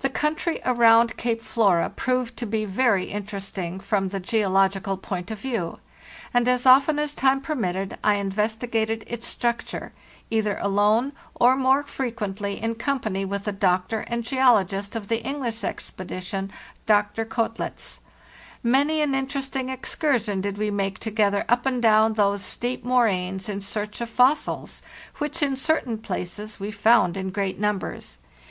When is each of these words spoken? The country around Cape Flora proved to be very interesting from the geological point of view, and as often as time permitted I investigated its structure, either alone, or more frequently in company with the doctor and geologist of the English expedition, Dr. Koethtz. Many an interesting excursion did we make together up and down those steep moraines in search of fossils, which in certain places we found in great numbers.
The 0.00 0.10
country 0.10 0.60
around 0.66 1.16
Cape 1.16 1.40
Flora 1.40 1.88
proved 1.88 2.36
to 2.36 2.44
be 2.46 2.66
very 2.66 3.06
interesting 3.06 3.80
from 3.80 4.10
the 4.10 4.20
geological 4.20 4.98
point 4.98 5.30
of 5.30 5.38
view, 5.38 5.78
and 6.34 6.46
as 6.46 6.66
often 6.66 6.98
as 6.98 7.14
time 7.14 7.40
permitted 7.40 7.96
I 8.04 8.16
investigated 8.16 9.02
its 9.06 9.26
structure, 9.26 9.94
either 10.30 10.58
alone, 10.58 11.12
or 11.34 11.56
more 11.56 11.82
frequently 11.84 12.60
in 12.62 12.74
company 12.74 13.24
with 13.24 13.44
the 13.44 13.52
doctor 13.52 14.00
and 14.08 14.22
geologist 14.24 14.94
of 14.94 15.08
the 15.08 15.22
English 15.24 15.64
expedition, 15.64 16.52
Dr. 16.84 17.24
Koethtz. 17.24 18.00
Many 18.62 19.00
an 19.00 19.14
interesting 19.14 19.70
excursion 19.70 20.42
did 20.42 20.58
we 20.58 20.70
make 20.70 20.98
together 20.98 21.46
up 21.48 21.64
and 21.64 21.80
down 21.80 22.12
those 22.12 22.44
steep 22.44 22.84
moraines 22.84 23.48
in 23.48 23.62
search 23.62 24.02
of 24.02 24.10
fossils, 24.10 24.82
which 25.16 25.42
in 25.42 25.56
certain 25.56 25.96
places 25.96 26.60
we 26.60 26.70
found 26.70 27.16
in 27.16 27.30
great 27.30 27.58
numbers. 27.58 28.18